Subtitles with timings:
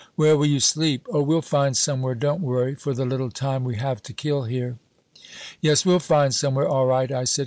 [0.15, 3.75] "'Where will you sleep?' "'Oh, we'll find somewhere, don't worry, for the little time we
[3.75, 4.77] have to kill here.'
[5.61, 7.39] "'Yes, we'll find somewhere, all right,' I said.